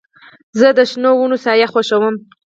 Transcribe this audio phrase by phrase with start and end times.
[0.59, 2.15] زه د شنو ونو سایه خوښوم.